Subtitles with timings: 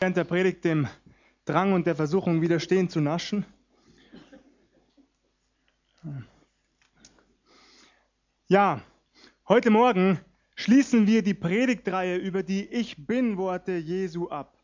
[0.00, 0.88] während der Predigt dem
[1.44, 3.44] Drang und der Versuchung widerstehen zu naschen.
[8.48, 8.80] Ja,
[9.46, 10.18] heute Morgen
[10.56, 14.56] schließen wir die Predigtreihe über die Ich bin-Worte Jesu ab.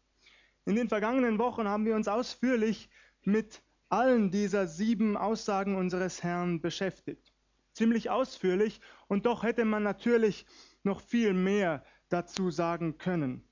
[0.65, 2.89] In den vergangenen Wochen haben wir uns ausführlich
[3.23, 3.61] mit
[3.91, 7.35] allen dieser sieben Aussagen unseres Herrn beschäftigt.
[7.75, 10.47] Ziemlich ausführlich und doch hätte man natürlich
[10.83, 13.47] noch viel mehr dazu sagen können.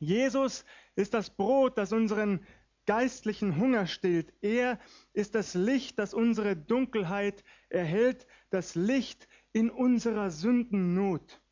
[0.00, 0.64] Jesus
[0.96, 2.40] ist das Brot, das unseren
[2.86, 4.32] geistlichen Hunger stillt.
[4.40, 4.80] Er
[5.12, 11.42] ist das Licht, das unsere Dunkelheit erhält, das Licht in unserer Sündennot.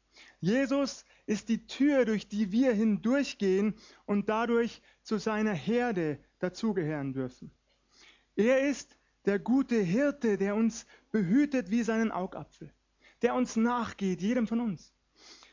[0.41, 3.74] Jesus ist die Tür, durch die wir hindurchgehen
[4.07, 7.51] und dadurch zu seiner Herde dazugehören dürfen.
[8.35, 8.96] Er ist
[9.27, 12.73] der gute Hirte, der uns behütet wie seinen Augapfel,
[13.21, 14.95] der uns nachgeht, jedem von uns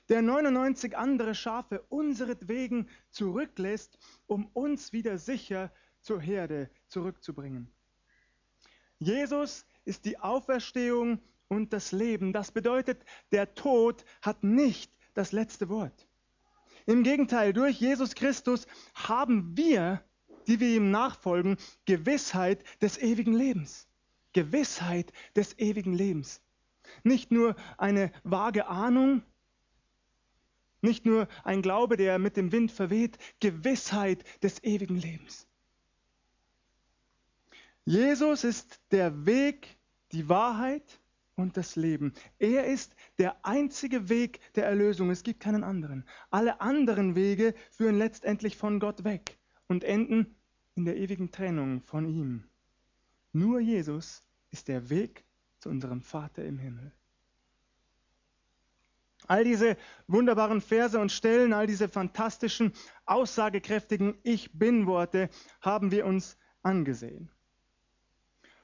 [0.09, 5.71] der 99 andere Schafe unseretwegen zurücklässt, um uns wieder sicher
[6.01, 7.71] zur Herde zurückzubringen.
[8.99, 12.33] Jesus ist die Auferstehung und das Leben.
[12.33, 16.07] Das bedeutet, der Tod hat nicht das letzte Wort.
[16.85, 20.03] Im Gegenteil, durch Jesus Christus haben wir,
[20.47, 23.87] die wir ihm nachfolgen, Gewissheit des ewigen Lebens.
[24.33, 26.41] Gewissheit des ewigen Lebens.
[27.03, 29.23] Nicht nur eine vage Ahnung,
[30.85, 35.47] nicht nur ein Glaube, der mit dem Wind verweht, Gewissheit des ewigen Lebens.
[37.83, 39.77] Jesus ist der Weg,
[40.11, 40.99] die Wahrheit
[41.35, 42.13] und das Leben.
[42.39, 45.11] Er ist der einzige Weg der Erlösung.
[45.11, 46.05] Es gibt keinen anderen.
[46.31, 50.35] Alle anderen Wege führen letztendlich von Gott weg und enden
[50.75, 52.43] in der ewigen Trennung von ihm.
[53.33, 55.25] Nur Jesus ist der Weg
[55.59, 56.91] zu unserem Vater im Himmel.
[59.27, 59.77] All diese
[60.07, 62.73] wunderbaren Verse und Stellen, all diese fantastischen,
[63.05, 65.29] aussagekräftigen Ich bin-Worte
[65.61, 67.31] haben wir uns angesehen.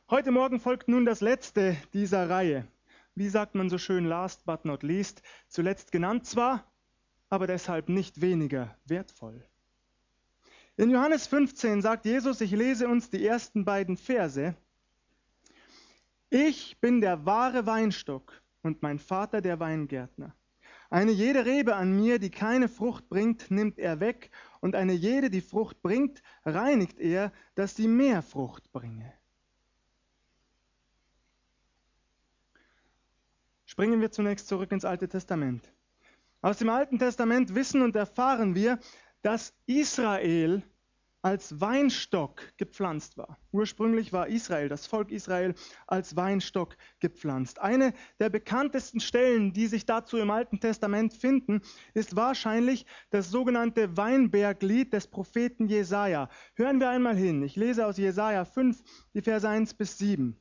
[0.09, 2.67] Heute Morgen folgt nun das letzte dieser Reihe.
[3.15, 6.71] Wie sagt man so schön, last but not least, zuletzt genannt zwar,
[7.29, 9.43] aber deshalb nicht weniger wertvoll.
[10.77, 14.55] In Johannes 15 sagt Jesus, ich lese uns die ersten beiden Verse,
[16.29, 20.33] ich bin der wahre Weinstock und mein Vater der Weingärtner.
[20.91, 24.29] Eine jede Rebe an mir, die keine Frucht bringt, nimmt er weg,
[24.59, 29.13] und eine jede, die Frucht bringt, reinigt er, dass sie mehr Frucht bringe.
[33.65, 35.71] Springen wir zunächst zurück ins Alte Testament.
[36.41, 38.77] Aus dem Alten Testament wissen und erfahren wir,
[39.21, 40.61] dass Israel
[41.21, 43.37] als Weinstock gepflanzt war.
[43.51, 45.53] Ursprünglich war Israel, das Volk Israel,
[45.87, 47.59] als Weinstock gepflanzt.
[47.59, 51.61] Eine der bekanntesten Stellen, die sich dazu im Alten Testament finden,
[51.93, 56.29] ist wahrscheinlich das sogenannte Weinberglied des Propheten Jesaja.
[56.55, 57.43] Hören wir einmal hin.
[57.43, 58.81] Ich lese aus Jesaja 5,
[59.13, 60.35] die Verse 1 bis 7.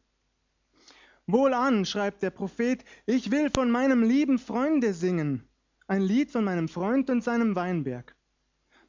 [1.26, 5.48] Wohlan, schreibt der Prophet, ich will von meinem lieben Freunde singen,
[5.86, 8.16] ein Lied von meinem Freund und seinem Weinberg.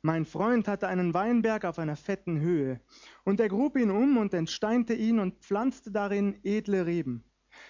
[0.03, 2.81] Mein Freund hatte einen Weinberg auf einer fetten Höhe,
[3.23, 7.23] und er grub ihn um und entsteinte ihn und pflanzte darin edle Reben.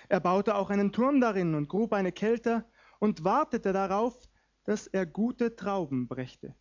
[0.08, 2.66] Er baute auch einen Turm darin und grub eine Kelter
[3.00, 4.30] und wartete darauf,
[4.64, 6.56] dass er gute Trauben brächte.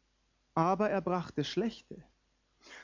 [0.55, 2.03] Aber er brachte schlechte.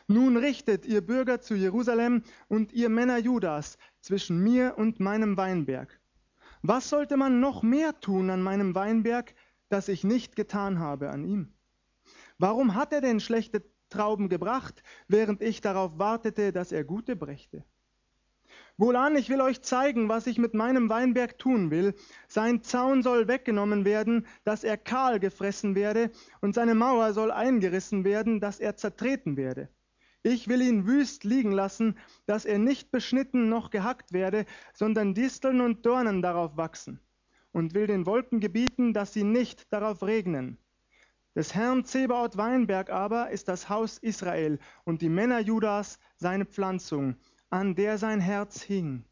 [0.07, 6.01] Nun richtet ihr Bürger zu Jerusalem und ihr Männer Judas zwischen mir und meinem Weinberg.
[6.63, 9.35] Was sollte man noch mehr tun an meinem Weinberg,
[9.69, 11.56] das ich nicht getan habe an ihm?
[12.39, 17.65] Warum hat er denn schlechte Trauben gebracht, während ich darauf wartete, dass er gute brächte?
[18.79, 21.95] Wohlan, ich will euch zeigen, was ich mit meinem Weinberg tun will.
[22.29, 26.11] Sein Zaun soll weggenommen werden, dass er kahl gefressen werde,
[26.43, 29.71] und seine Mauer soll eingerissen werden, dass er zertreten werde.
[30.23, 35.63] Ich will ihn wüst liegen lassen, dass er nicht beschnitten noch gehackt werde, sondern Disteln
[35.63, 37.01] und Dornen darauf wachsen,
[37.53, 40.59] und will den Wolken gebieten, dass sie nicht darauf regnen.
[41.37, 47.15] Des Herrn Zebaoth Weinberg aber ist das Haus Israel und die Männer Judas seine Pflanzung,
[47.51, 49.05] an der sein Herz hing.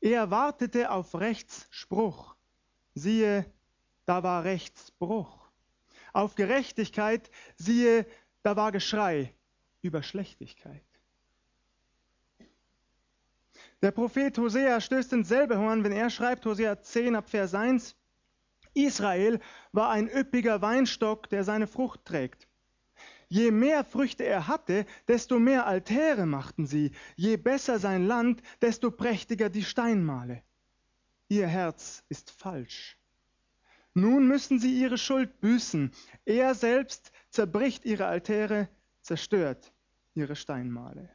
[0.00, 2.34] Er wartete auf Rechtsspruch.
[2.94, 3.44] Siehe,
[4.06, 5.50] da war Rechtsbruch.
[6.14, 8.06] Auf Gerechtigkeit, siehe,
[8.42, 9.34] da war Geschrei
[9.82, 10.82] über Schlechtigkeit.
[13.82, 17.94] Der Prophet Hosea stößt ins selbe Horn, wenn er schreibt, Hosea 10 ab Vers 1,
[18.74, 19.40] Israel
[19.72, 22.48] war ein üppiger Weinstock, der seine Frucht trägt.
[23.28, 26.92] Je mehr Früchte er hatte, desto mehr Altäre machten sie.
[27.16, 30.42] Je besser sein Land, desto prächtiger die Steinmale.
[31.28, 32.98] Ihr Herz ist falsch.
[33.94, 35.92] Nun müssen sie ihre Schuld büßen.
[36.24, 38.68] Er selbst zerbricht ihre Altäre,
[39.00, 39.72] zerstört
[40.14, 41.08] ihre Steinmale.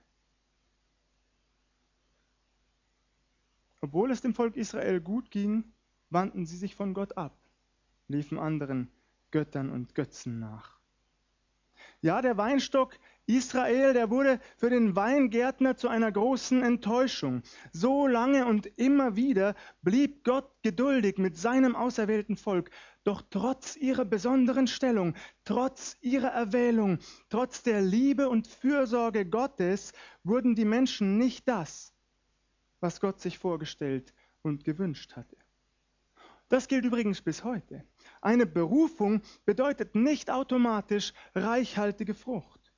[3.82, 5.72] Obwohl es dem Volk Israel gut ging,
[6.10, 7.38] wandten sie sich von Gott ab,
[8.08, 8.90] liefen anderen
[9.32, 10.78] Göttern und Götzen nach.
[12.02, 17.42] Ja, der Weinstock Israel, der wurde für den Weingärtner zu einer großen Enttäuschung.
[17.74, 22.70] So lange und immer wieder blieb Gott geduldig mit seinem auserwählten Volk.
[23.04, 27.00] Doch trotz ihrer besonderen Stellung, trotz ihrer Erwählung,
[27.30, 29.92] trotz der Liebe und Fürsorge Gottes
[30.24, 31.94] wurden die Menschen nicht das,
[32.80, 35.36] was Gott sich vorgestellt und gewünscht hatte.
[36.48, 37.84] Das gilt übrigens bis heute.
[38.22, 42.74] Eine Berufung bedeutet nicht automatisch reichhaltige Frucht.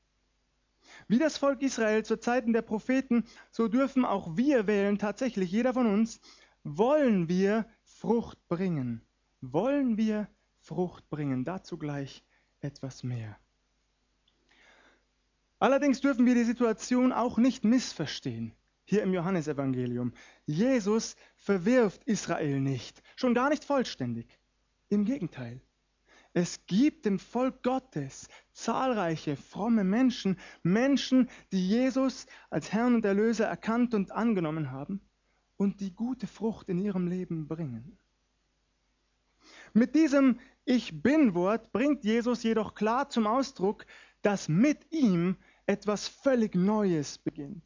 [1.07, 5.73] Wie das Volk Israel zu Zeiten der Propheten, so dürfen auch wir wählen, tatsächlich jeder
[5.73, 6.19] von uns,
[6.63, 9.01] wollen wir Frucht bringen.
[9.41, 10.27] Wollen wir
[10.59, 11.45] Frucht bringen.
[11.45, 12.23] Dazu gleich
[12.61, 13.37] etwas mehr.
[15.59, 18.53] Allerdings dürfen wir die Situation auch nicht missverstehen
[18.85, 20.13] hier im Johannesevangelium.
[20.47, 24.27] Jesus verwirft Israel nicht, schon gar nicht vollständig.
[24.89, 25.61] Im Gegenteil.
[26.33, 33.45] Es gibt im Volk Gottes zahlreiche fromme Menschen, Menschen, die Jesus als Herrn und Erlöser
[33.45, 35.01] erkannt und angenommen haben
[35.57, 37.97] und die gute Frucht in ihrem Leben bringen.
[39.73, 43.85] Mit diesem Ich bin Wort bringt Jesus jedoch klar zum Ausdruck,
[44.21, 47.63] dass mit ihm etwas völlig Neues beginnt.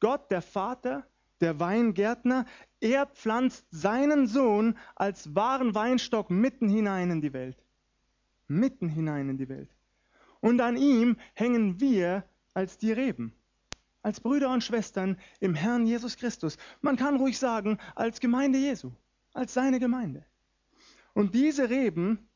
[0.00, 1.06] Gott, der Vater,
[1.42, 2.46] der Weingärtner,
[2.80, 7.62] er pflanzt seinen Sohn als wahren Weinstock mitten hinein in die Welt.
[8.48, 9.70] Mitten hinein in die Welt.
[10.40, 12.24] Und an ihm hängen wir
[12.54, 13.32] als die Reben,
[14.02, 16.56] als Brüder und Schwestern im Herrn Jesus Christus.
[16.80, 18.92] Man kann ruhig sagen, als Gemeinde Jesu,
[19.32, 20.24] als seine Gemeinde.
[21.14, 22.28] Und diese Reben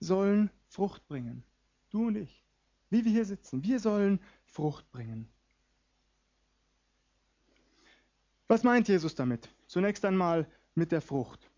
[0.00, 1.44] sollen Frucht bringen.
[1.90, 2.44] Du und ich,
[2.90, 5.28] wie wir hier sitzen, wir sollen Frucht bringen.
[8.52, 9.48] Was meint Jesus damit?
[9.66, 11.50] Zunächst einmal mit der Frucht.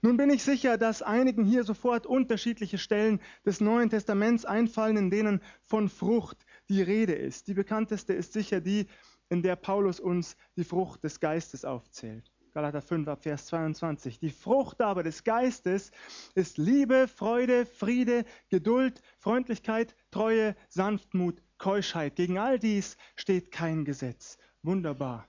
[0.00, 5.10] Nun bin ich sicher, dass einigen hier sofort unterschiedliche Stellen des Neuen Testaments einfallen, in
[5.10, 7.48] denen von Frucht die Rede ist.
[7.48, 8.86] Die bekannteste ist sicher die,
[9.28, 12.30] in der Paulus uns die Frucht des Geistes aufzählt.
[12.52, 14.20] Galater 5 ab Vers 22.
[14.20, 15.90] Die Frucht aber des Geistes
[16.36, 22.14] ist Liebe, Freude, Friede, Geduld, Freundlichkeit, Treue, Sanftmut, Keuschheit.
[22.14, 24.38] Gegen all dies steht kein Gesetz.
[24.62, 25.26] Wunderbar.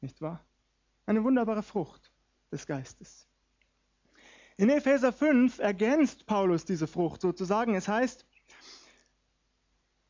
[0.00, 0.44] Nicht wahr?
[1.06, 2.10] Eine wunderbare Frucht
[2.52, 3.26] des Geistes.
[4.56, 7.74] In Epheser 5 ergänzt Paulus diese Frucht sozusagen.
[7.74, 8.26] Es heißt,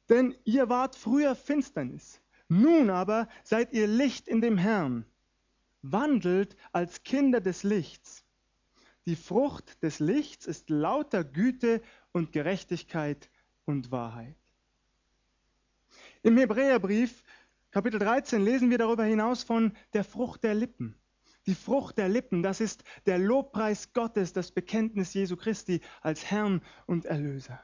[0.09, 5.05] denn ihr wart früher Finsternis, nun aber seid ihr Licht in dem Herrn.
[5.83, 8.25] Wandelt als Kinder des Lichts.
[9.07, 11.83] Die Frucht des Lichts ist lauter Güte
[12.13, 13.31] und Gerechtigkeit
[13.65, 14.37] und Wahrheit.
[16.23, 17.23] Im Hebräerbrief
[17.71, 20.99] Kapitel 13 lesen wir darüber hinaus von der Frucht der Lippen.
[21.47, 26.63] Die Frucht der Lippen, das ist der Lobpreis Gottes, das Bekenntnis Jesu Christi als Herrn
[26.87, 27.61] und Erlöser.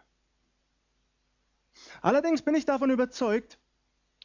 [2.03, 3.59] Allerdings bin ich davon überzeugt,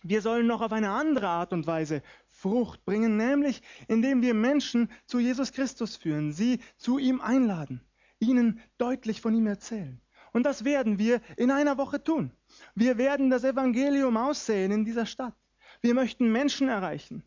[0.03, 4.89] wir sollen noch auf eine andere Art und Weise Frucht bringen, nämlich indem wir Menschen
[5.05, 7.81] zu Jesus Christus führen, sie zu ihm einladen,
[8.19, 10.01] ihnen deutlich von ihm erzählen.
[10.33, 12.31] Und das werden wir in einer Woche tun.
[12.75, 15.35] Wir werden das Evangelium aussehen in dieser Stadt.
[15.81, 17.23] Wir möchten Menschen erreichen.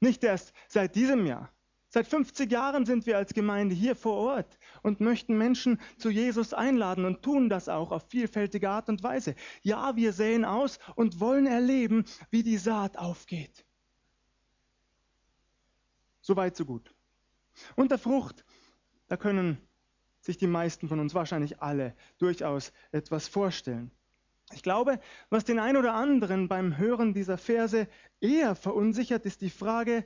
[0.00, 1.52] Nicht erst seit diesem Jahr.
[1.88, 6.54] Seit 50 Jahren sind wir als Gemeinde hier vor Ort und möchten Menschen zu Jesus
[6.54, 9.34] einladen und tun das auch auf vielfältige Art und Weise.
[9.60, 13.66] Ja, wir säen aus und wollen erleben, wie die Saat aufgeht.
[16.22, 16.94] Soweit, so gut.
[17.76, 18.44] Unter Frucht,
[19.08, 19.58] da können
[20.22, 23.90] sich die meisten von uns, wahrscheinlich alle, durchaus etwas vorstellen.
[24.54, 27.88] Ich glaube, was den einen oder anderen beim Hören dieser Verse
[28.20, 30.04] eher verunsichert, ist die Frage,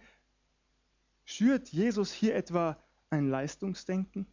[1.25, 2.79] schürt Jesus hier etwa
[3.11, 4.27] ein Leistungsdenken?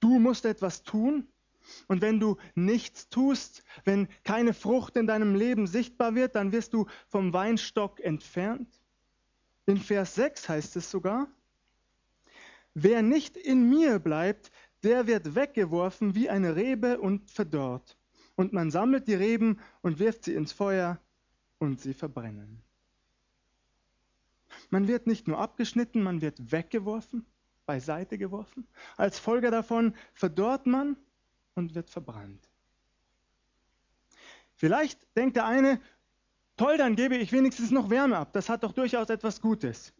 [0.00, 1.28] Du musst etwas tun
[1.86, 6.72] und wenn du nichts tust, wenn keine Frucht in deinem Leben sichtbar wird, dann wirst
[6.72, 8.68] du vom Weinstock entfernt.
[9.66, 11.28] In Vers 6 heißt es sogar,
[12.74, 14.50] wer nicht in mir bleibt,
[14.82, 17.98] der wird weggeworfen wie eine Rebe und verdorrt
[18.38, 21.00] und man sammelt die Reben und wirft sie ins Feuer
[21.58, 22.62] und sie verbrennen.
[24.70, 27.26] Man wird nicht nur abgeschnitten, man wird weggeworfen,
[27.66, 28.68] beiseite geworfen.
[28.96, 30.96] Als Folge davon verdorrt man
[31.56, 32.48] und wird verbrannt.
[34.54, 35.80] Vielleicht denkt der eine,
[36.56, 38.32] toll, dann gebe ich wenigstens noch Wärme ab.
[38.34, 39.92] Das hat doch durchaus etwas Gutes.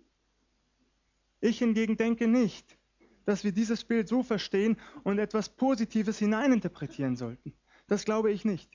[1.40, 2.78] Ich hingegen denke nicht,
[3.24, 7.52] dass wir dieses Bild so verstehen und etwas Positives hineininterpretieren sollten.
[7.88, 8.70] Das glaube ich nicht.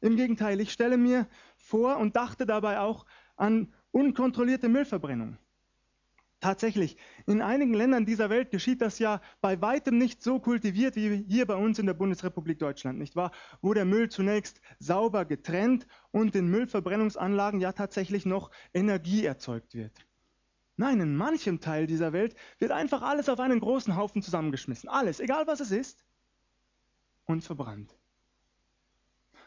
[0.00, 1.26] Im Gegenteil, ich stelle mir
[1.56, 5.38] vor und dachte dabei auch an unkontrollierte Müllverbrennung.
[6.40, 11.24] Tatsächlich, in einigen Ländern dieser Welt geschieht das ja bei weitem nicht so kultiviert wie
[11.28, 13.30] hier bei uns in der Bundesrepublik Deutschland, nicht wahr?
[13.60, 20.04] Wo der Müll zunächst sauber getrennt und in Müllverbrennungsanlagen ja tatsächlich noch Energie erzeugt wird.
[20.76, 24.88] Nein, in manchem Teil dieser Welt wird einfach alles auf einen großen Haufen zusammengeschmissen.
[24.88, 26.04] Alles, egal was es ist,
[27.24, 27.96] und verbrannt.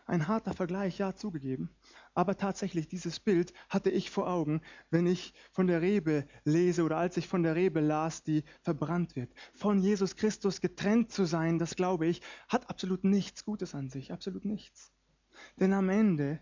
[0.08, 1.72] Ein harter Vergleich, ja, zugegeben.
[2.14, 6.98] Aber tatsächlich, dieses Bild hatte ich vor Augen, wenn ich von der Rebe lese oder
[6.98, 9.34] als ich von der Rebe las, die verbrannt wird.
[9.56, 14.12] Von Jesus Christus getrennt zu sein, das glaube ich, hat absolut nichts Gutes an sich,
[14.12, 14.92] absolut nichts.
[15.60, 16.40] Denn am Ende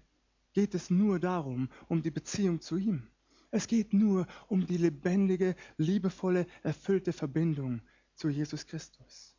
[0.51, 3.07] geht es nur darum, um die Beziehung zu ihm.
[3.49, 7.81] Es geht nur um die lebendige, liebevolle, erfüllte Verbindung
[8.13, 9.37] zu Jesus Christus,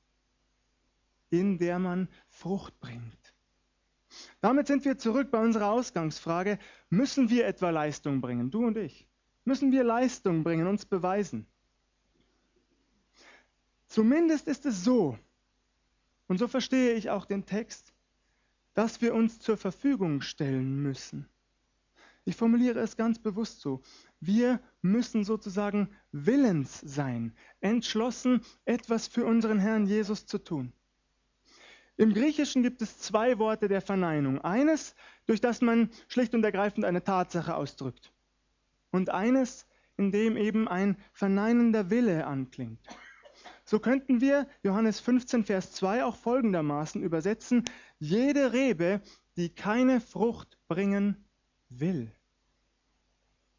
[1.29, 3.24] in der man Frucht bringt
[4.41, 6.59] damit sind wir zurück bei unserer Ausgangsfrage.
[6.91, 9.07] Müssen wir etwa Leistung bringen, du und ich?
[9.45, 11.47] Müssen wir Leistung bringen, uns beweisen?
[13.87, 15.19] Zumindest ist es so,
[16.27, 17.93] und so verstehe ich auch den Text,
[18.73, 21.29] dass wir uns zur Verfügung stellen müssen.
[22.25, 23.83] Ich formuliere es ganz bewusst so.
[24.19, 30.73] Wir müssen sozusagen willens sein, entschlossen, etwas für unseren Herrn Jesus zu tun.
[31.97, 34.41] Im Griechischen gibt es zwei Worte der Verneinung.
[34.41, 34.95] Eines,
[35.27, 38.13] durch das man schlicht und ergreifend eine Tatsache ausdrückt.
[38.91, 42.81] Und eines, in dem eben ein verneinender Wille anklingt.
[43.65, 47.65] So könnten wir Johannes 15, Vers 2 auch folgendermaßen übersetzen,
[47.99, 49.01] jede Rebe,
[49.37, 51.25] die keine Frucht bringen
[51.69, 52.11] will.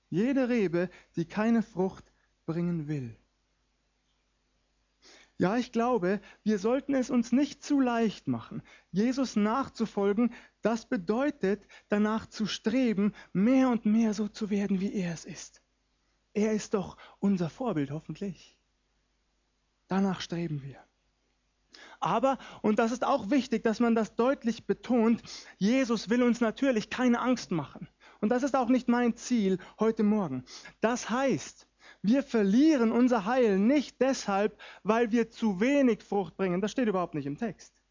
[0.09, 2.11] Jede Rebe, die keine Frucht
[2.45, 3.15] bringen will.
[5.37, 8.61] Ja, ich glaube, wir sollten es uns nicht zu leicht machen.
[8.91, 15.13] Jesus nachzufolgen, das bedeutet danach zu streben, mehr und mehr so zu werden, wie er
[15.13, 15.61] es ist.
[16.33, 18.57] Er ist doch unser Vorbild, hoffentlich.
[19.87, 20.79] Danach streben wir.
[21.99, 25.21] Aber, und das ist auch wichtig, dass man das deutlich betont,
[25.57, 27.87] Jesus will uns natürlich keine Angst machen.
[28.21, 30.45] Und das ist auch nicht mein Ziel heute Morgen.
[30.81, 31.67] Das heißt,
[32.05, 36.61] wir verlieren unser Heil nicht deshalb, weil wir zu wenig Frucht bringen.
[36.61, 37.81] Das steht überhaupt nicht im Text.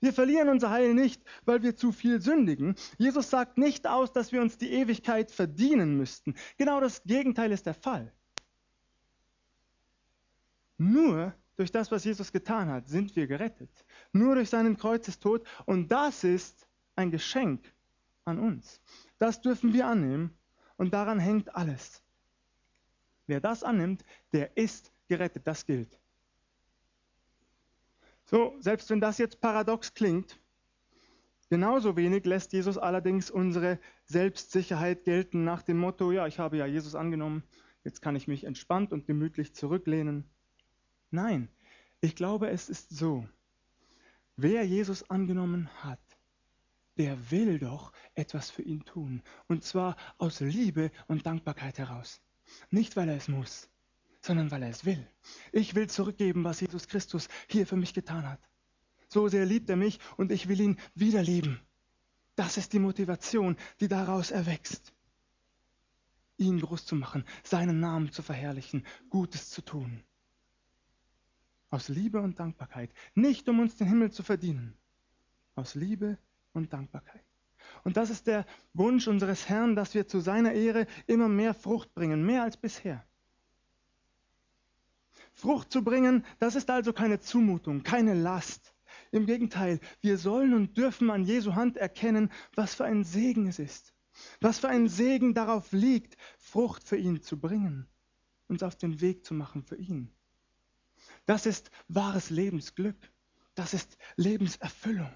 [0.00, 2.76] Wir verlieren unser Heil nicht, weil wir zu viel sündigen.
[2.98, 6.36] Jesus sagt nicht aus, dass wir uns die Ewigkeit verdienen müssten.
[6.56, 8.12] Genau das Gegenteil ist der Fall.
[10.76, 13.84] Nur durch das, was Jesus getan hat, sind wir gerettet.
[14.12, 15.44] Nur durch seinen Kreuzestod.
[15.66, 17.64] Und das ist ein Geschenk
[18.24, 18.80] an uns.
[19.18, 20.38] Das dürfen wir annehmen.
[20.76, 22.04] Und daran hängt alles.
[23.28, 25.46] Wer das annimmt, der ist gerettet.
[25.46, 26.00] Das gilt.
[28.24, 30.38] So, selbst wenn das jetzt paradox klingt,
[31.48, 36.66] genauso wenig lässt Jesus allerdings unsere Selbstsicherheit gelten nach dem Motto, ja, ich habe ja
[36.66, 37.42] Jesus angenommen,
[37.84, 40.24] jetzt kann ich mich entspannt und gemütlich zurücklehnen.
[41.10, 41.48] Nein,
[42.00, 43.26] ich glaube, es ist so,
[44.36, 46.00] wer Jesus angenommen hat,
[46.96, 49.22] der will doch etwas für ihn tun.
[49.46, 52.20] Und zwar aus Liebe und Dankbarkeit heraus.
[52.70, 53.68] Nicht, weil er es muss,
[54.20, 55.06] sondern weil er es will.
[55.52, 58.40] Ich will zurückgeben, was Jesus Christus hier für mich getan hat.
[59.08, 61.60] So sehr liebt er mich und ich will ihn wieder lieben.
[62.36, 64.92] Das ist die Motivation, die daraus erwächst.
[66.36, 70.04] Ihn groß zu machen, seinen Namen zu verherrlichen, Gutes zu tun.
[71.70, 72.90] Aus Liebe und Dankbarkeit.
[73.14, 74.76] Nicht um uns den Himmel zu verdienen.
[75.54, 76.16] Aus Liebe
[76.52, 77.27] und Dankbarkeit.
[77.84, 81.94] Und das ist der Wunsch unseres Herrn, dass wir zu seiner Ehre immer mehr Frucht
[81.94, 83.04] bringen, mehr als bisher.
[85.34, 88.74] Frucht zu bringen, das ist also keine Zumutung, keine Last.
[89.12, 93.58] Im Gegenteil, wir sollen und dürfen an Jesu Hand erkennen, was für ein Segen es
[93.58, 93.94] ist.
[94.40, 97.86] Was für ein Segen darauf liegt, Frucht für ihn zu bringen,
[98.48, 100.10] uns auf den Weg zu machen für ihn.
[101.24, 102.96] Das ist wahres Lebensglück.
[103.54, 105.12] Das ist Lebenserfüllung.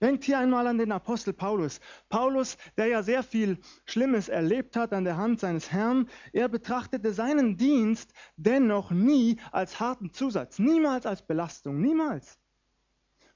[0.00, 1.80] Denkt hier einmal an den Apostel Paulus.
[2.10, 7.12] Paulus, der ja sehr viel Schlimmes erlebt hat an der Hand seines Herrn, er betrachtete
[7.14, 12.38] seinen Dienst dennoch nie als harten Zusatz, niemals als Belastung, niemals.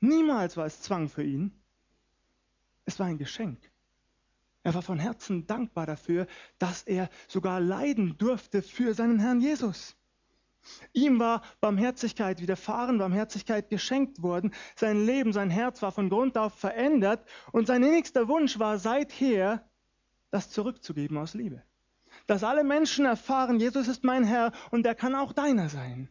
[0.00, 1.52] Niemals war es Zwang für ihn.
[2.84, 3.70] Es war ein Geschenk.
[4.62, 6.26] Er war von Herzen dankbar dafür,
[6.58, 9.96] dass er sogar leiden durfte für seinen Herrn Jesus.
[10.92, 14.52] Ihm war Barmherzigkeit widerfahren, Barmherzigkeit geschenkt worden.
[14.76, 19.68] Sein Leben, sein Herz war von Grund auf verändert und sein innigster Wunsch war seither,
[20.30, 21.62] das zurückzugeben aus Liebe.
[22.26, 26.08] Dass alle Menschen erfahren, Jesus ist mein Herr und er kann auch deiner sein.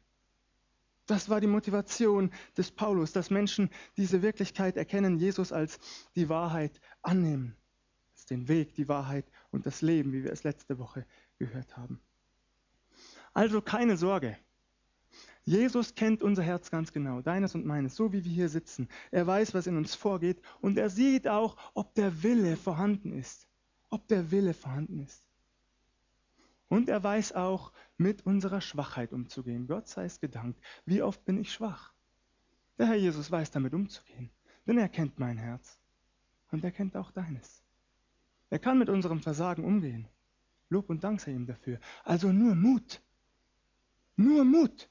[1.06, 5.80] Das war die Motivation des Paulus, dass Menschen diese Wirklichkeit erkennen, Jesus als
[6.16, 7.56] die Wahrheit annehmen.
[8.12, 11.06] Als den Weg, die Wahrheit und das Leben, wie wir es letzte Woche
[11.40, 12.00] gehört haben.
[13.34, 14.38] Also keine Sorge.
[15.44, 18.88] Jesus kennt unser Herz ganz genau, deines und meines, so wie wir hier sitzen.
[19.10, 23.48] Er weiß, was in uns vorgeht und er sieht auch, ob der Wille vorhanden ist.
[23.90, 25.26] Ob der Wille vorhanden ist.
[26.68, 29.66] Und er weiß auch, mit unserer Schwachheit umzugehen.
[29.66, 30.62] Gott sei es gedankt.
[30.86, 31.94] Wie oft bin ich schwach?
[32.78, 34.30] Der Herr Jesus weiß damit umzugehen,
[34.68, 35.80] denn er kennt mein Herz
[36.52, 37.64] und er kennt auch deines.
[38.52, 40.08] Er kann mit unserem Versagen umgehen.
[40.70, 41.80] Lob und Dank sei ihm dafür.
[42.04, 43.02] Also nur Mut.
[44.20, 44.90] Nur Mut.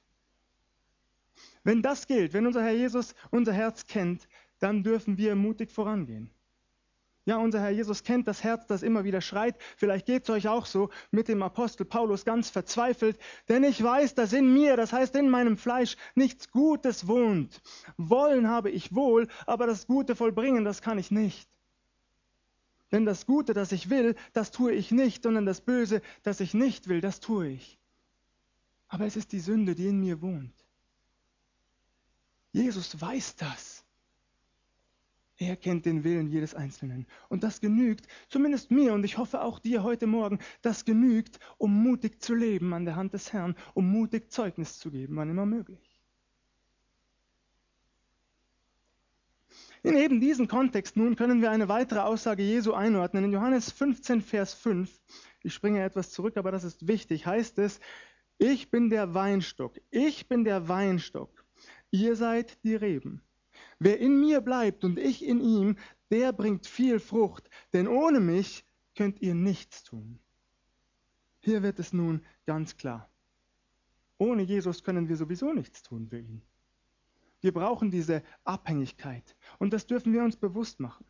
[1.63, 4.27] Wenn das gilt, wenn unser Herr Jesus unser Herz kennt,
[4.59, 6.31] dann dürfen wir mutig vorangehen.
[7.27, 9.57] Ja, unser Herr Jesus kennt das Herz, das immer wieder schreit.
[9.77, 13.19] Vielleicht geht es euch auch so mit dem Apostel Paulus ganz verzweifelt.
[13.51, 17.61] Denn ich weiß, dass in mir, das heißt in meinem Fleisch, nichts Gutes wohnt.
[17.99, 21.51] Wollen habe ich wohl, aber das Gute vollbringen, das kann ich nicht.
[22.93, 26.55] Denn das Gute, das ich will, das tue ich nicht, sondern das Böse, das ich
[26.55, 27.79] nicht will, das tue ich.
[28.89, 30.55] Aber es ist die Sünde, die in mir wohnt.
[32.53, 33.85] Jesus weiß das.
[35.37, 37.07] Er kennt den Willen jedes Einzelnen.
[37.29, 41.73] Und das genügt, zumindest mir und ich hoffe auch dir heute Morgen, das genügt, um
[41.81, 45.47] mutig zu leben an der Hand des Herrn, um mutig Zeugnis zu geben, wann immer
[45.47, 45.99] möglich.
[49.85, 53.25] In eben diesen Kontext nun können wir eine weitere Aussage Jesu einordnen.
[53.25, 54.91] In Johannes 15, Vers 5,
[55.45, 57.79] ich springe etwas zurück, aber das ist wichtig, heißt es,
[58.39, 61.39] ich bin der Weinstock, ich bin der Weinstock
[61.91, 63.23] Ihr seid die Reben.
[63.79, 65.77] Wer in mir bleibt und ich in ihm,
[66.11, 68.65] der bringt viel Frucht, denn ohne mich
[68.95, 70.19] könnt ihr nichts tun.
[71.41, 73.11] Hier wird es nun ganz klar.
[74.19, 76.43] Ohne Jesus können wir sowieso nichts tun für ihn.
[77.41, 81.07] Wir brauchen diese Abhängigkeit und das dürfen wir uns bewusst machen.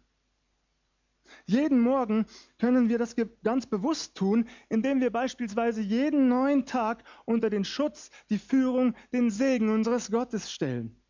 [1.46, 2.26] Jeden Morgen
[2.58, 8.10] können wir das ganz bewusst tun, indem wir beispielsweise jeden neuen Tag unter den Schutz,
[8.30, 11.00] die Führung, den Segen unseres Gottes stellen.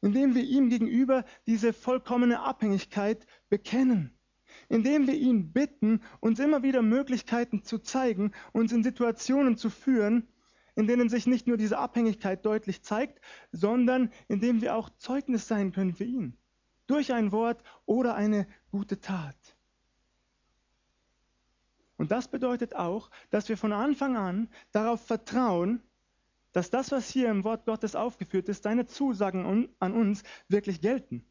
[0.00, 4.18] Indem wir ihm gegenüber diese vollkommene Abhängigkeit bekennen.
[4.68, 10.28] Indem wir ihn bitten, uns immer wieder Möglichkeiten zu zeigen, uns in Situationen zu führen,
[10.74, 13.20] in denen sich nicht nur diese Abhängigkeit deutlich zeigt,
[13.52, 16.36] sondern indem wir auch Zeugnis sein können für ihn.
[16.86, 19.36] Durch ein Wort oder eine gute Tat.
[22.00, 25.82] Und das bedeutet auch, dass wir von Anfang an darauf vertrauen,
[26.52, 31.26] dass das, was hier im Wort Gottes aufgeführt ist, seine Zusagen an uns wirklich gelten.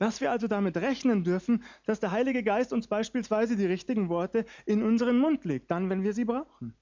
[0.00, 4.46] Dass wir also damit rechnen dürfen, dass der Heilige Geist uns beispielsweise die richtigen Worte
[4.66, 6.74] in unseren Mund legt, dann, wenn wir sie brauchen.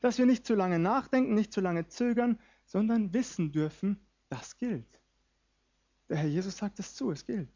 [0.00, 5.00] Dass wir nicht zu lange nachdenken, nicht zu lange zögern, sondern wissen dürfen, das gilt.
[6.10, 7.48] Der Herr Jesus sagt es zu, es gilt.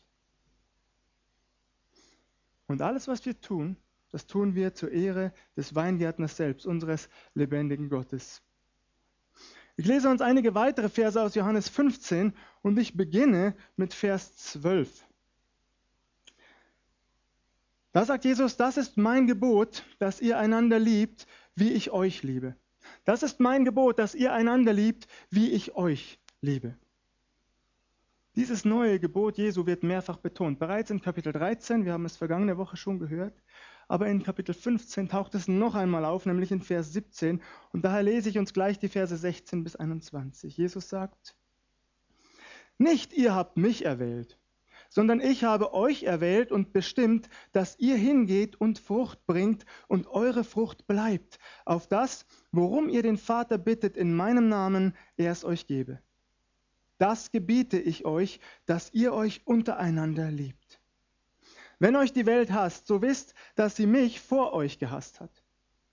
[2.67, 3.77] Und alles, was wir tun,
[4.13, 8.43] das tun wir zur Ehre des Weingärtners selbst, unseres lebendigen Gottes.
[9.77, 15.07] Ich lese uns einige weitere Verse aus Johannes 15 und ich beginne mit Vers 12.
[17.93, 22.55] Da sagt Jesus, das ist mein Gebot, dass ihr einander liebt, wie ich euch liebe.
[23.05, 26.77] Das ist mein Gebot, dass ihr einander liebt, wie ich euch liebe.
[28.35, 30.59] Dieses neue Gebot Jesu wird mehrfach betont.
[30.59, 33.35] Bereits in Kapitel 13, wir haben es vergangene Woche schon gehört,
[33.93, 37.43] aber in Kapitel 15 taucht es noch einmal auf, nämlich in Vers 17.
[37.75, 40.57] Und daher lese ich uns gleich die Verse 16 bis 21.
[40.57, 41.37] Jesus sagt,
[42.79, 44.39] nicht ihr habt mich erwählt,
[44.89, 50.43] sondern ich habe euch erwählt und bestimmt, dass ihr hingeht und Frucht bringt und eure
[50.43, 55.67] Frucht bleibt, auf das, worum ihr den Vater bittet in meinem Namen, er es euch
[55.67, 56.01] gebe.
[56.97, 60.82] Das gebiete ich euch, dass ihr euch untereinander liebt.
[61.83, 65.43] Wenn euch die Welt hasst, so wisst, dass sie mich vor euch gehasst hat.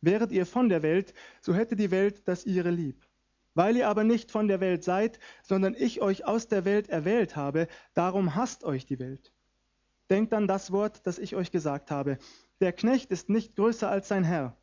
[0.01, 3.07] Wäret ihr von der Welt, so hätte die Welt das ihre lieb.
[3.55, 7.35] Weil ihr aber nicht von der Welt seid, sondern ich euch aus der Welt erwählt
[7.35, 9.33] habe, darum hasst euch die Welt.
[10.11, 12.19] Denkt an das Wort, das ich euch gesagt habe.
[12.59, 14.55] Der Knecht ist nicht größer als sein Herr.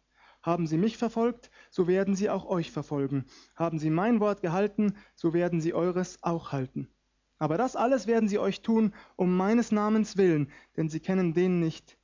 [0.45, 3.25] Haben sie mich verfolgt, so werden sie auch euch verfolgen.
[3.57, 6.89] Haben sie mein Wort gehalten, so werden sie eures auch halten.
[7.38, 11.61] Aber das alles werden sie euch tun, um meines Namens willen, denn sie kennen den
[11.61, 11.99] nicht,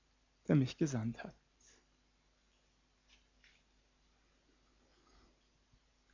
[0.49, 1.35] der mich gesandt hat.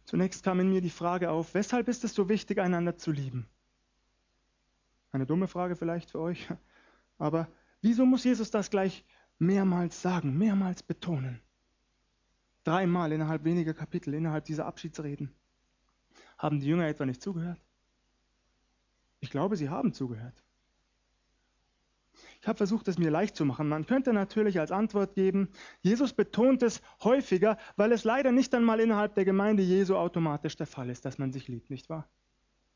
[0.04, 3.46] Zunächst kam in mir die Frage auf, weshalb ist es so wichtig, einander zu lieben?
[5.12, 6.48] Eine dumme Frage vielleicht für euch,
[7.18, 7.48] aber
[7.83, 9.04] wieso muss Jesus das gleich
[9.38, 11.42] mehrmals sagen, mehrmals betonen?
[12.64, 15.35] Dreimal innerhalb weniger Kapitel, innerhalb dieser Abschiedsreden.
[16.38, 17.61] Haben die Jünger etwa nicht zugehört?
[19.20, 20.42] Ich glaube, sie haben zugehört.
[22.40, 23.68] Ich habe versucht, es mir leicht zu machen.
[23.68, 25.48] Man könnte natürlich als Antwort geben,
[25.83, 30.66] Jesus betont es häufiger, weil es leider nicht einmal innerhalb der Gemeinde Jesu automatisch der
[30.66, 32.09] Fall ist, dass man sich liebt, nicht wahr?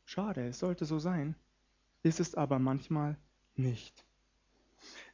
[0.04, 1.36] Schade, es sollte so sein,
[2.02, 3.16] ist es aber manchmal
[3.54, 4.04] nicht.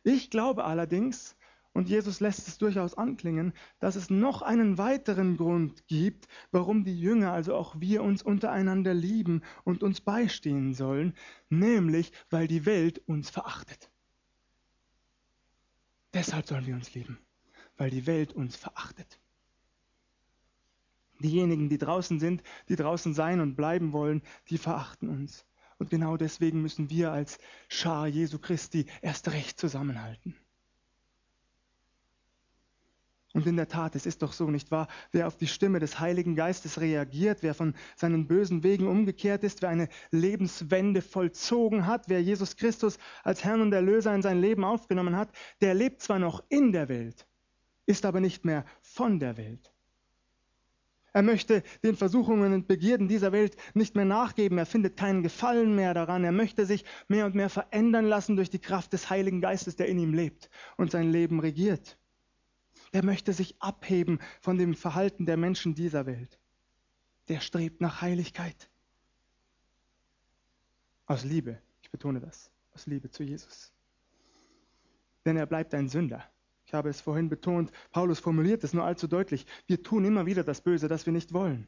[0.03, 1.37] Ich glaube allerdings,
[1.73, 6.99] und Jesus lässt es durchaus anklingen, dass es noch einen weiteren Grund gibt, warum die
[6.99, 11.15] Jünger, also auch wir, uns untereinander lieben und uns beistehen sollen,
[11.51, 13.91] nämlich weil die Welt uns verachtet.
[16.15, 17.19] Deshalb sollen wir uns lieben,
[17.77, 19.21] weil die Welt uns verachtet.
[21.21, 25.45] Diejenigen, die draußen sind, die draußen sein und bleiben wollen, die verachten uns.
[25.79, 30.35] Und genau deswegen müssen wir als Schar Jesu Christi erst recht zusammenhalten.
[33.39, 34.89] Und in der Tat, es ist doch so, nicht wahr?
[35.13, 39.63] Wer auf die Stimme des Heiligen Geistes reagiert, wer von seinen bösen Wegen umgekehrt ist,
[39.63, 44.65] wer eine Lebenswende vollzogen hat, wer Jesus Christus als Herrn und Erlöser in sein Leben
[44.65, 47.29] aufgenommen hat, der lebt zwar noch in der Welt,
[47.87, 49.73] ist aber nicht mehr von der Welt.
[51.13, 54.59] Er möchte den Versuchungen und Begierden dieser Welt nicht mehr nachgeben.
[54.59, 56.25] Er findet keinen Gefallen mehr daran.
[56.25, 59.87] Er möchte sich mehr und mehr verändern lassen durch die Kraft des Heiligen Geistes, der
[59.87, 61.99] in ihm lebt und sein Leben regiert
[62.93, 66.39] der möchte sich abheben von dem Verhalten der Menschen dieser Welt.
[67.29, 68.71] Der strebt nach Heiligkeit.
[71.07, 73.73] Aus Liebe, ich betone das, aus Liebe zu Jesus.
[75.25, 76.25] Denn er bleibt ein Sünder.
[76.65, 79.47] Ich habe es vorhin betont, Paulus formuliert es nur allzu deutlich.
[79.67, 81.67] Wir tun immer wieder das Böse, das wir nicht wollen.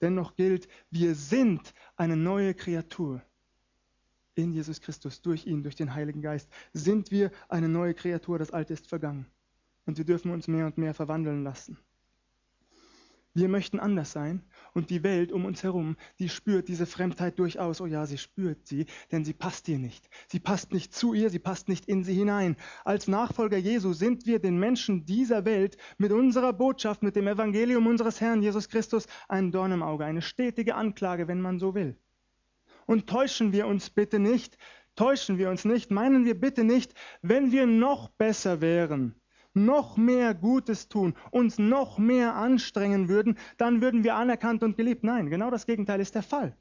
[0.00, 3.22] Dennoch gilt, wir sind eine neue Kreatur.
[4.34, 8.38] In Jesus Christus, durch ihn, durch den Heiligen Geist, sind wir eine neue Kreatur.
[8.38, 9.26] Das Alte ist vergangen
[9.86, 11.78] und wir dürfen uns mehr und mehr verwandeln lassen.
[13.36, 17.82] Wir möchten anders sein und die Welt um uns herum, die spürt diese Fremdheit durchaus.
[17.82, 20.08] Oh ja, sie spürt sie, denn sie passt ihr nicht.
[20.26, 22.56] Sie passt nicht zu ihr, sie passt nicht in sie hinein.
[22.82, 27.86] Als Nachfolger Jesu sind wir den Menschen dieser Welt mit unserer Botschaft, mit dem Evangelium
[27.86, 31.98] unseres Herrn Jesus Christus ein Dorn im Auge, eine stetige Anklage, wenn man so will.
[32.86, 34.56] Und täuschen wir uns bitte nicht,
[34.94, 39.14] täuschen wir uns nicht, meinen wir bitte nicht, wenn wir noch besser wären,
[39.56, 45.02] noch mehr Gutes tun, uns noch mehr anstrengen würden, dann würden wir anerkannt und geliebt.
[45.02, 46.56] Nein, genau das Gegenteil ist der Fall.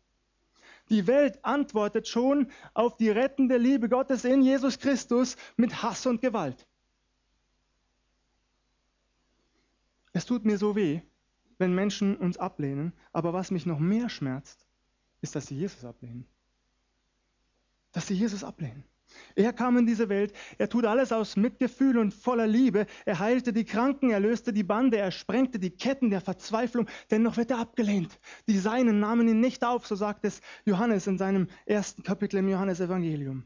[0.89, 6.21] Die Welt antwortet schon auf die rettende Liebe Gottes in Jesus Christus mit Hass und
[6.21, 6.67] Gewalt.
[10.13, 11.01] Es tut mir so weh,
[11.57, 14.65] wenn Menschen uns ablehnen, aber was mich noch mehr schmerzt,
[15.21, 16.25] ist, dass sie Jesus ablehnen.
[17.91, 18.83] Dass sie Jesus ablehnen.
[19.35, 22.85] Er kam in diese Welt, er tut alles aus Mitgefühl und voller Liebe.
[23.05, 27.37] Er heilte die Kranken, er löste die Bande, er sprengte die Ketten der Verzweiflung, dennoch
[27.37, 28.19] wird er abgelehnt.
[28.47, 32.49] Die Seinen nahmen ihn nicht auf, so sagt es Johannes in seinem ersten Kapitel im
[32.49, 33.45] Johannesevangelium.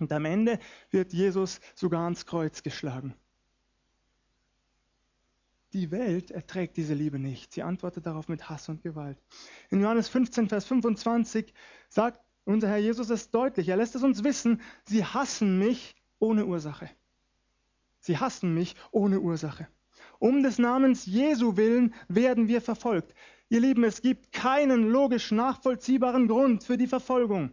[0.00, 0.58] Und am Ende
[0.90, 3.14] wird Jesus sogar ans Kreuz geschlagen.
[5.74, 7.52] Die Welt erträgt diese Liebe nicht.
[7.52, 9.18] Sie antwortet darauf mit Hass und Gewalt.
[9.70, 11.52] In Johannes 15, Vers 25
[11.88, 13.68] sagt unser Herr Jesus ist deutlich.
[13.68, 16.90] Er lässt es uns wissen, sie hassen mich ohne Ursache.
[18.00, 19.68] Sie hassen mich ohne Ursache.
[20.18, 23.14] Um des Namens Jesu willen werden wir verfolgt.
[23.48, 27.50] Ihr Lieben, es gibt keinen logisch nachvollziehbaren Grund für die Verfolgung.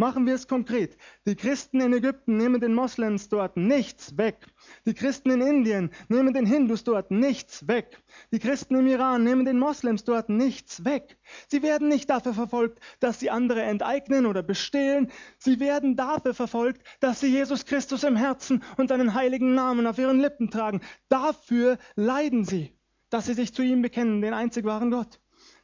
[0.00, 0.96] Machen wir es konkret.
[1.26, 4.46] Die Christen in Ägypten nehmen den Moslems dort nichts weg.
[4.86, 8.02] Die Christen in Indien nehmen den Hindus dort nichts weg.
[8.32, 11.18] Die Christen im Iran nehmen den Moslems dort nichts weg.
[11.48, 15.12] Sie werden nicht dafür verfolgt, dass sie andere enteignen oder bestehlen.
[15.36, 19.98] Sie werden dafür verfolgt, dass sie Jesus Christus im Herzen und seinen heiligen Namen auf
[19.98, 20.80] ihren Lippen tragen.
[21.10, 22.72] Dafür leiden sie,
[23.10, 25.20] dass sie sich zu ihm bekennen, den einzig wahren Gott.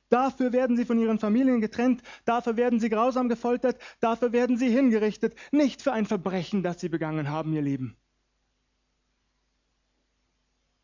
[0.08, 4.68] Dafür werden sie von ihren Familien getrennt, dafür werden sie grausam gefoltert, dafür werden sie
[4.68, 7.96] hingerichtet, nicht für ein Verbrechen, das sie begangen haben, ihr Lieben.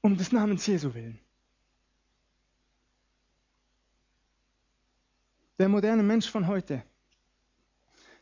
[0.01, 1.21] Um des Namens Jesu willen.
[5.59, 6.83] Der moderne Mensch von heute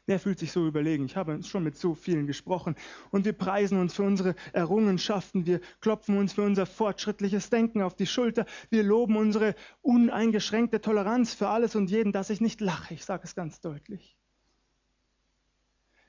[0.08, 1.04] der fühlt sich so überlegen.
[1.04, 2.74] Ich habe schon mit so vielen gesprochen
[3.10, 7.94] und wir preisen uns für unsere Errungenschaften, wir klopfen uns für unser fortschrittliches Denken auf
[7.94, 12.94] die Schulter, wir loben unsere uneingeschränkte Toleranz für alles und jeden, dass ich nicht lache.
[12.94, 14.16] Ich sage es ganz deutlich.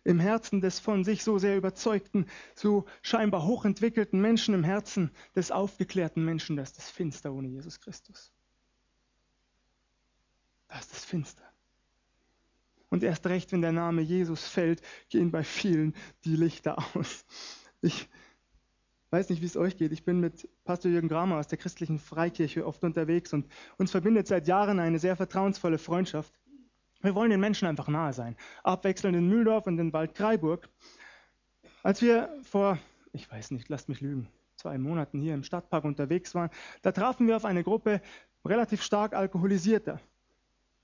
[0.03, 2.25] Im Herzen des von sich so sehr überzeugten,
[2.55, 7.79] so scheinbar hochentwickelten Menschen, im Herzen des aufgeklärten Menschen, da ist das Finster ohne Jesus
[7.79, 8.33] Christus.
[10.69, 11.50] Da ist das Finster.
[12.91, 17.25] Und erst recht, wenn der Name Jesus fällt, gehen bei vielen die Lichter aus.
[17.81, 18.09] Ich
[19.11, 19.93] weiß nicht, wie es euch geht.
[19.93, 24.27] Ich bin mit Pastor Jürgen Gramer aus der christlichen Freikirche oft unterwegs und uns verbindet
[24.27, 26.33] seit Jahren eine sehr vertrauensvolle Freundschaft.
[27.01, 28.35] Wir wollen den Menschen einfach nahe sein.
[28.61, 30.69] Abwechselnd in Mühldorf und in Waldkraiburg.
[31.83, 32.77] Als wir vor,
[33.13, 34.27] ich weiß nicht, lasst mich lügen,
[34.57, 36.49] zwei Monaten hier im Stadtpark unterwegs waren,
[36.81, 38.01] da trafen wir auf eine Gruppe
[38.45, 40.01] relativ stark alkoholisierter.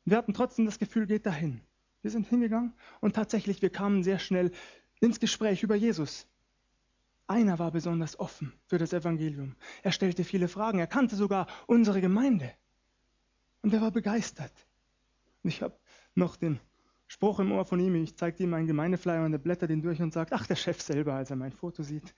[0.06, 1.62] Wir hatten trotzdem das Gefühl, geht dahin.
[2.08, 4.54] Wir sind hingegangen und tatsächlich, wir kamen sehr schnell
[5.02, 6.26] ins Gespräch über Jesus.
[7.28, 9.58] Einer war besonders offen für das Evangelium.
[9.84, 10.80] Er stellte viele Fragen.
[10.80, 12.50] Er kannte sogar unsere Gemeinde.
[13.62, 14.54] Und er war begeistert.
[15.44, 15.78] Und ich habe
[16.16, 16.62] noch den
[17.08, 17.96] Spruch im Ohr von ihm.
[17.96, 20.80] Ich zeigte ihm einen Gemeindeflyer und er blättert ihn durch und sagt, ach, der Chef
[20.80, 22.16] selber, als er mein Foto sieht.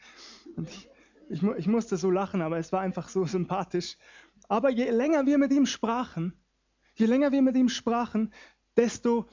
[0.56, 0.88] Und ich,
[1.30, 3.98] ich, ich musste so lachen, aber es war einfach so sympathisch.
[4.50, 6.40] Aber je länger wir mit ihm sprachen,
[6.94, 8.32] je länger wir mit ihm sprachen,
[8.78, 9.28] desto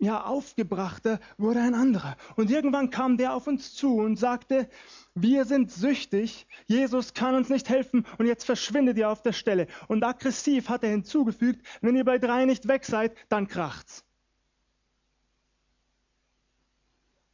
[0.00, 2.16] ja, aufgebrachter wurde ein anderer.
[2.34, 4.68] Und irgendwann kam der auf uns zu und sagte,
[5.14, 9.66] wir sind süchtig, Jesus kann uns nicht helfen und jetzt verschwindet ihr auf der Stelle.
[9.88, 14.04] Und aggressiv hat er hinzugefügt, wenn ihr bei drei nicht weg seid, dann kracht's.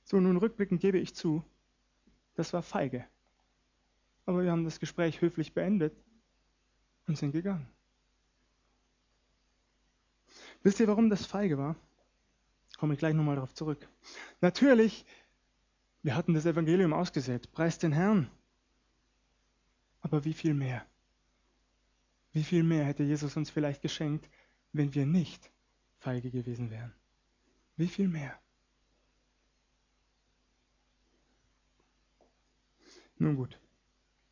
[0.02, 1.44] So, nun rückblickend gebe ich zu,
[2.35, 3.07] das war feige.
[4.24, 5.96] Aber wir haben das Gespräch höflich beendet
[7.07, 7.68] und sind gegangen.
[10.64, 11.76] Wisst ihr, warum das feige war?
[12.77, 13.89] Komme ich gleich nochmal darauf zurück.
[14.41, 15.07] Natürlich,
[16.03, 18.31] wir hatten das Evangelium ausgesät, preist den Herrn.
[20.01, 20.87] Aber wie viel mehr?
[22.33, 24.29] Wie viel mehr hätte Jesus uns vielleicht geschenkt,
[24.73, 25.51] wenn wir nicht
[25.99, 26.95] feige gewesen wären?
[27.77, 28.39] Wie viel mehr?
[33.19, 33.59] Nun gut.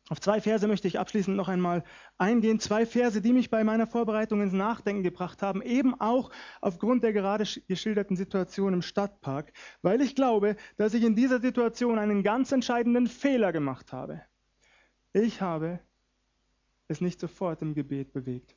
[0.07, 1.83] Auf zwei Verse möchte ich abschließend noch einmal
[2.19, 2.59] eingehen.
[2.59, 6.29] Zwei Verse, die mich bei meiner Vorbereitung ins Nachdenken gebracht haben, eben auch
[6.61, 11.97] aufgrund der gerade geschilderten Situation im Stadtpark, weil ich glaube, dass ich in dieser Situation
[11.97, 14.21] einen ganz entscheidenden Fehler gemacht habe.
[15.11, 15.79] Ich habe
[16.87, 18.55] es nicht sofort im Gebet bewegt.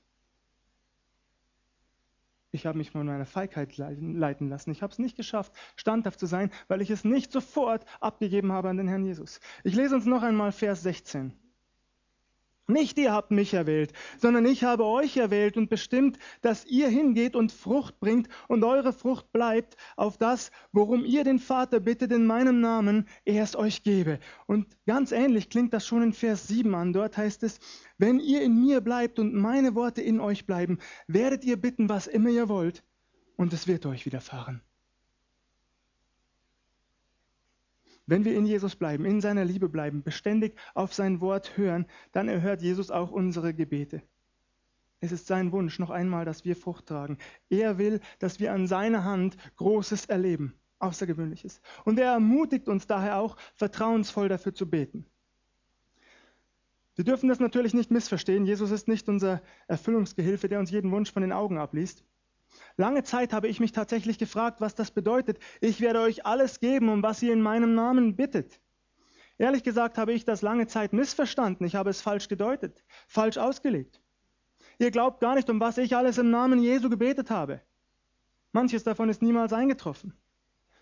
[2.50, 4.70] Ich habe mich von meiner Feigheit leiten lassen.
[4.70, 8.70] Ich habe es nicht geschafft, standhaft zu sein, weil ich es nicht sofort abgegeben habe
[8.70, 9.40] an den Herrn Jesus.
[9.64, 11.32] Ich lese uns noch einmal Vers 16.
[12.70, 17.34] Nicht ihr habt mich erwählt, sondern ich habe euch erwählt und bestimmt, dass ihr hingeht
[17.34, 22.26] und Frucht bringt und eure Frucht bleibt auf das, worum ihr den Vater bittet in
[22.26, 24.18] meinem Namen, er es euch gebe.
[24.46, 26.92] Und ganz ähnlich klingt das schon in Vers 7 an.
[26.92, 27.58] Dort heißt es,
[27.96, 32.06] wenn ihr in mir bleibt und meine Worte in euch bleiben, werdet ihr bitten, was
[32.06, 32.84] immer ihr wollt,
[33.36, 34.60] und es wird euch widerfahren.
[38.08, 42.26] Wenn wir in Jesus bleiben, in seiner Liebe bleiben, beständig auf sein Wort hören, dann
[42.26, 44.00] erhört Jesus auch unsere Gebete.
[45.00, 47.18] Es ist sein Wunsch noch einmal, dass wir Frucht tragen.
[47.50, 51.60] Er will, dass wir an seiner Hand Großes erleben, Außergewöhnliches.
[51.84, 55.04] Und er ermutigt uns daher auch, vertrauensvoll dafür zu beten.
[56.94, 58.46] Wir dürfen das natürlich nicht missverstehen.
[58.46, 62.04] Jesus ist nicht unser Erfüllungsgehilfe, der uns jeden Wunsch von den Augen abliest.
[62.76, 65.38] Lange Zeit habe ich mich tatsächlich gefragt, was das bedeutet.
[65.60, 68.60] Ich werde euch alles geben, um was ihr in meinem Namen bittet.
[69.38, 71.66] Ehrlich gesagt habe ich das lange Zeit missverstanden.
[71.66, 74.00] Ich habe es falsch gedeutet, falsch ausgelegt.
[74.78, 77.60] Ihr glaubt gar nicht, um was ich alles im Namen Jesu gebetet habe.
[78.52, 80.12] Manches davon ist niemals eingetroffen.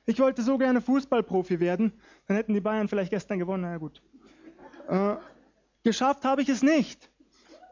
[0.05, 1.93] Ich wollte so gerne Fußballprofi werden,
[2.27, 3.63] dann hätten die Bayern vielleicht gestern gewonnen.
[3.63, 4.03] Na ja, gut.
[4.89, 5.17] Äh,
[5.83, 7.11] geschafft habe ich es nicht.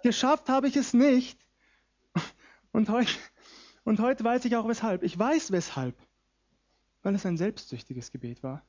[0.02, 1.38] Geschafft habe ich es nicht.
[2.72, 3.12] Und heute,
[3.84, 5.02] und heute weiß ich auch weshalb.
[5.02, 5.94] Ich weiß weshalb.
[7.02, 8.64] Weil es ein selbstsüchtiges Gebet war.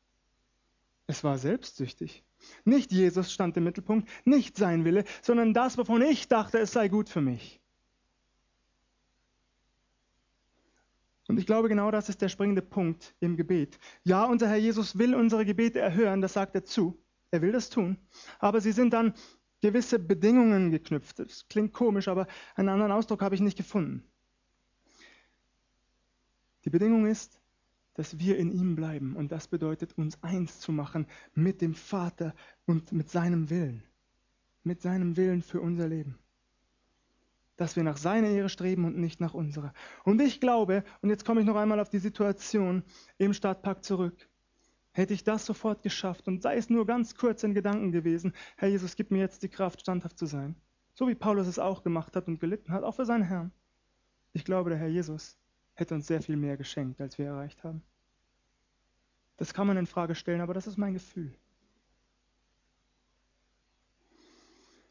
[1.07, 2.23] Es war selbstsüchtig.
[2.63, 6.87] Nicht Jesus stand im Mittelpunkt, nicht sein Wille, sondern das, wovon ich dachte, es sei
[6.87, 7.61] gut für mich.
[11.27, 13.79] Und ich glaube, genau das ist der springende Punkt im Gebet.
[14.03, 16.99] Ja, unser Herr Jesus will unsere Gebete erhören, das sagt er zu.
[17.31, 17.97] Er will das tun.
[18.39, 19.13] Aber sie sind dann
[19.61, 21.19] gewisse Bedingungen geknüpft.
[21.19, 24.03] Das klingt komisch, aber einen anderen Ausdruck habe ich nicht gefunden.
[26.65, 27.39] Die Bedingung ist,
[27.95, 29.15] dass wir in ihm bleiben.
[29.15, 33.83] Und das bedeutet, uns eins zu machen mit dem Vater und mit seinem Willen.
[34.63, 36.19] Mit seinem Willen für unser Leben.
[37.55, 39.73] Dass wir nach seiner Ehre streben und nicht nach unserer.
[40.03, 42.83] Und ich glaube, und jetzt komme ich noch einmal auf die Situation
[43.17, 44.27] im Stadtpark zurück.
[44.91, 48.69] Hätte ich das sofort geschafft und sei es nur ganz kurz in Gedanken gewesen, Herr
[48.69, 50.55] Jesus, gib mir jetzt die Kraft, standhaft zu sein.
[50.95, 53.51] So wie Paulus es auch gemacht hat und gelitten hat, auch für seinen Herrn.
[54.33, 55.37] Ich glaube, der Herr Jesus
[55.75, 57.83] hätte uns sehr viel mehr geschenkt, als wir erreicht haben.
[59.37, 61.35] Das kann man in Frage stellen, aber das ist mein Gefühl.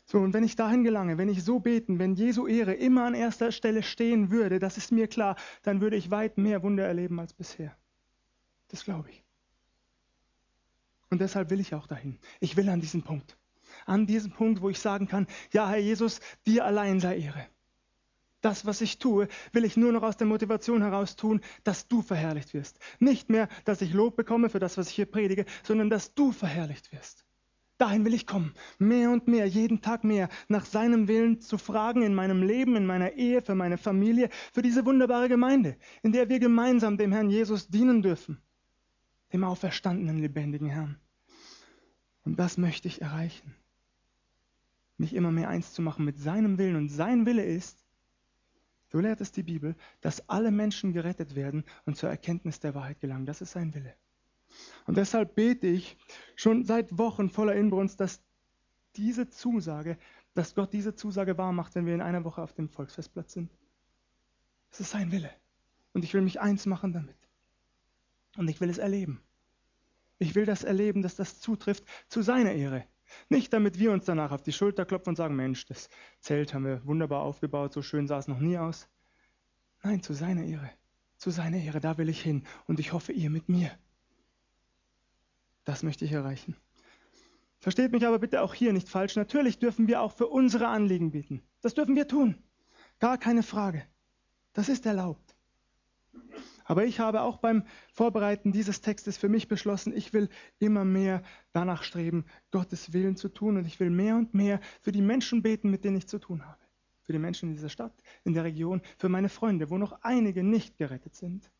[0.07, 3.15] So, und wenn ich dahin gelange, wenn ich so beten, wenn Jesu Ehre immer an
[3.15, 7.19] erster Stelle stehen würde, das ist mir klar, dann würde ich weit mehr Wunder erleben
[7.19, 7.75] als bisher.
[8.69, 9.25] Das glaube ich.
[11.09, 12.19] Und deshalb will ich auch dahin.
[12.41, 13.39] Ich will an diesen Punkt.
[13.87, 17.47] An diesen Punkt, wo ich sagen kann, ja, Herr Jesus, dir allein sei Ehre.
[18.45, 22.03] Das, was ich tue, will ich nur noch aus der Motivation heraus tun, dass du
[22.03, 22.79] verherrlicht wirst.
[22.99, 26.31] Nicht mehr, dass ich Lob bekomme für das, was ich hier predige, sondern dass du
[26.31, 27.25] verherrlicht wirst.
[27.79, 32.03] Dahin will ich kommen, mehr und mehr, jeden Tag mehr, nach seinem Willen zu fragen
[32.03, 36.29] in meinem Leben, in meiner Ehe, für meine Familie, für diese wunderbare Gemeinde, in der
[36.29, 38.43] wir gemeinsam dem Herrn Jesus dienen dürfen,
[39.33, 40.99] dem auferstandenen, lebendigen Herrn.
[42.25, 43.55] Und das möchte ich erreichen.
[44.99, 46.77] Mich immer mehr eins zu machen mit seinem Willen.
[46.77, 47.84] Und sein Wille ist,
[48.95, 53.01] so lehrt es die Bibel, dass alle Menschen gerettet werden und zur Erkenntnis der Wahrheit
[53.01, 53.27] gelangen.
[53.27, 53.93] Das ist sein Wille.
[54.87, 55.97] Und deshalb bete ich
[56.37, 58.23] schon seit Wochen voller Inbrunst, dass
[58.95, 59.99] diese Zusage,
[60.35, 63.51] dass Gott diese Zusage wahr macht, wenn wir in einer Woche auf dem Volksfestplatz sind.
[64.71, 65.31] Das ist sein Wille.
[65.93, 67.19] Und ich will mich eins machen damit.
[68.37, 69.21] Und ich will es erleben.
[70.21, 72.85] Ich will das erleben, dass das zutrifft zu seiner Ehre.
[73.29, 75.89] Nicht damit wir uns danach auf die Schulter klopfen und sagen, Mensch, das
[76.21, 78.89] Zelt haben wir wunderbar aufgebaut, so schön sah es noch nie aus.
[79.83, 80.71] Nein, zu seiner Ehre.
[81.17, 82.45] Zu seiner Ehre, da will ich hin.
[82.67, 83.71] Und ich hoffe, ihr mit mir.
[85.65, 86.57] Das möchte ich erreichen.
[87.61, 89.17] Versteht mich aber bitte auch hier nicht falsch.
[89.17, 91.43] Natürlich dürfen wir auch für unsere Anliegen bieten.
[91.63, 92.43] Das dürfen wir tun.
[92.99, 93.83] Gar keine Frage.
[94.53, 95.34] Das ist erlaubt.
[96.65, 101.23] Aber ich habe auch beim Vorbereiten dieses Textes für mich beschlossen, ich will immer mehr
[101.53, 105.43] danach streben, Gottes Willen zu tun und ich will mehr und mehr für die Menschen
[105.43, 106.59] beten, mit denen ich zu tun habe.
[107.03, 107.93] Für die Menschen in dieser Stadt,
[108.25, 111.51] in der Region, für meine Freunde, wo noch einige nicht gerettet sind.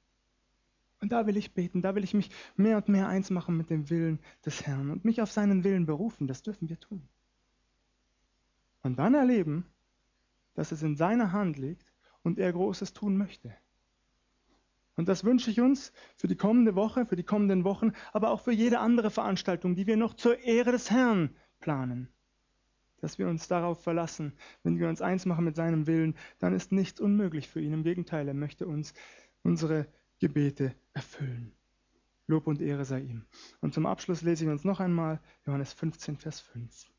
[1.03, 3.69] Und da will ich beten, da will ich mich mehr und mehr eins machen mit
[3.69, 6.27] dem Willen des Herrn und mich auf seinen Willen berufen.
[6.27, 7.07] Das dürfen wir tun.
[8.83, 9.67] Und dann erleben,
[10.55, 13.55] dass es in seiner Hand liegt und er Großes tun möchte.
[14.97, 18.41] Und das wünsche ich uns für die kommende Woche, für die kommenden Wochen, aber auch
[18.41, 22.09] für jede andere Veranstaltung, die wir noch zur Ehre des Herrn planen.
[23.01, 26.73] Dass wir uns darauf verlassen, wenn wir uns eins machen mit seinem Willen, dann ist
[26.73, 27.73] nichts unmöglich für ihn.
[27.73, 28.95] Im Gegenteil, er möchte uns
[29.43, 29.87] unsere
[30.21, 31.53] Gebete erfüllen.
[32.27, 33.27] Lob und Ehre sei ihm.
[33.61, 36.91] Und zum Abschluss lese ich uns noch einmal Johannes 15, Vers 5.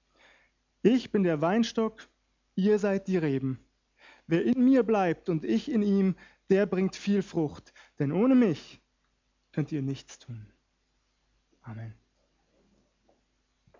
[0.83, 2.07] Ich bin der Weinstock,
[2.55, 3.59] ihr seid die Reben.
[4.27, 6.15] Wer in mir bleibt und ich in ihm,
[6.49, 8.81] der bringt viel Frucht, denn ohne mich
[9.51, 10.51] könnt ihr nichts tun.
[11.61, 11.93] Amen.